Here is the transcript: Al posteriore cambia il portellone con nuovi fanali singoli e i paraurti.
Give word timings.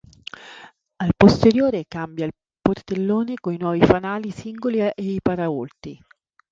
Al 0.97 1.11
posteriore 1.15 1.85
cambia 1.87 2.25
il 2.25 2.31
portellone 2.59 3.35
con 3.39 3.53
nuovi 3.59 3.85
fanali 3.85 4.31
singoli 4.31 4.79
e 4.79 4.93
i 4.95 5.21
paraurti. 5.21 6.01